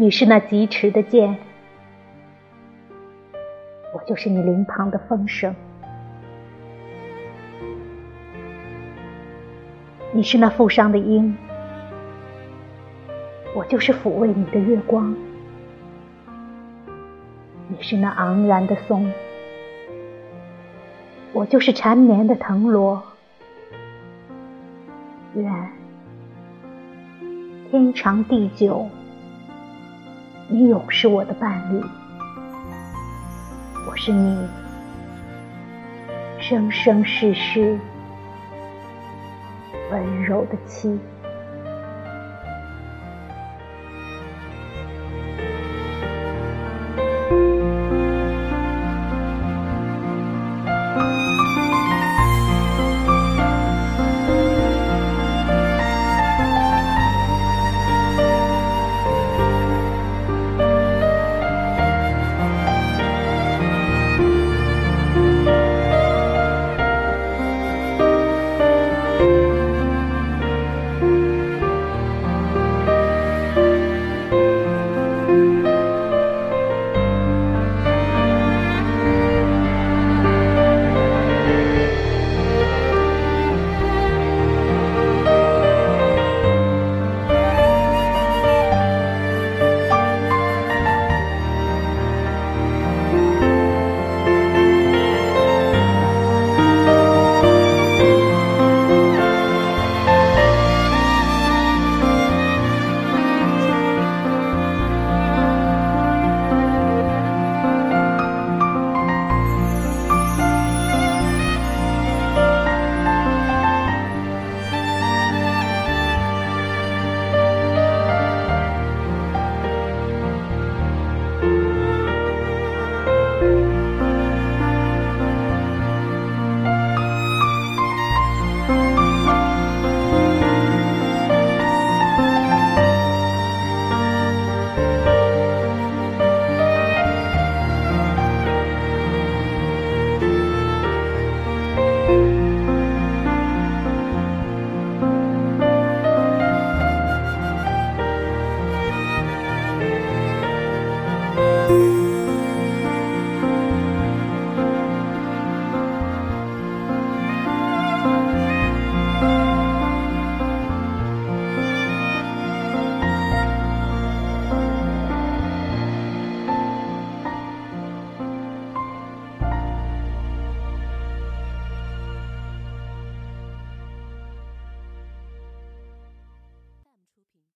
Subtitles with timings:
[0.00, 1.36] 你是那疾驰的箭，
[3.92, 5.52] 我就是你林旁的风声。
[10.12, 11.36] 你是那负伤的鹰，
[13.56, 15.12] 我就是抚慰你的月光。
[17.66, 19.12] 你是那昂然的松，
[21.32, 23.02] 我就是缠绵的藤萝。
[25.34, 25.52] 愿
[27.68, 28.88] 天长地久，
[30.50, 31.78] 你永是我的伴侣，
[33.86, 34.48] 我是你
[36.40, 37.78] 生生世世
[39.90, 40.98] 温柔的妻。